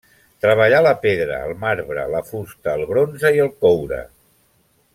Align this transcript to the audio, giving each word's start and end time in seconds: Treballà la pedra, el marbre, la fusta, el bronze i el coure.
Treballà 0.43 0.77
la 0.85 0.93
pedra, 1.03 1.35
el 1.49 1.53
marbre, 1.65 2.07
la 2.15 2.21
fusta, 2.31 2.73
el 2.79 2.89
bronze 2.93 3.33
i 3.37 3.45
el 3.45 3.53
coure. 3.67 4.01